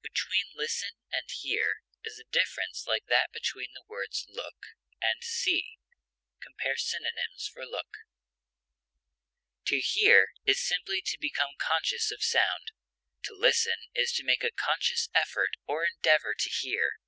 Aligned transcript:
Between 0.00 0.44
listen 0.54 0.92
and 1.10 1.28
hear 1.28 1.78
is 2.04 2.16
a 2.16 2.30
difference 2.30 2.86
like 2.86 3.06
that 3.06 3.32
between 3.32 3.72
the 3.74 3.82
words 3.88 4.24
look 4.28 4.58
and 5.00 5.24
see. 5.24 5.80
(Compare 6.40 6.76
synonyms 6.76 7.48
for 7.52 7.66
LOOK.) 7.66 7.92
To 9.66 9.80
hear 9.80 10.34
is 10.44 10.62
simply 10.64 11.02
to 11.06 11.18
become 11.18 11.56
conscious 11.58 12.12
of 12.12 12.22
sound, 12.22 12.70
to 13.24 13.34
listen 13.34 13.88
is 13.92 14.12
to 14.12 14.22
make 14.24 14.44
a 14.44 14.52
conscious 14.52 15.08
effort 15.16 15.50
or 15.66 15.84
endeavor 15.84 16.32
to 16.38 16.48
hear. 16.48 17.00